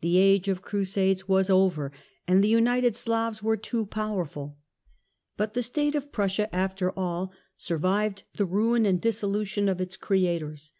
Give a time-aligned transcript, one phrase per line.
[0.00, 1.92] The age of crusades was over,
[2.26, 4.58] and the united Slavs were too powerful.
[5.36, 10.72] But the state of Prussia, after all, survived the ruin and dissolution of its creators.